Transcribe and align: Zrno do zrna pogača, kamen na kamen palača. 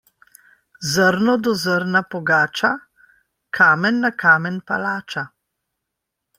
Zrno 0.93 1.35
do 1.47 1.53
zrna 1.65 2.01
pogača, 2.15 2.73
kamen 3.61 4.03
na 4.07 4.13
kamen 4.25 4.61
palača. 4.73 5.29